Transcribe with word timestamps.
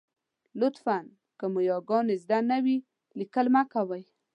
لطفاً! 0.59 0.99
که 1.39 1.45
مو 1.53 1.59
یاګانې 1.71 2.15
زده 2.23 2.39
نه 2.49 2.57
وي، 2.63 2.77
لیکل 3.17 3.45
مه 3.53 3.63
کوئ. 3.73 4.03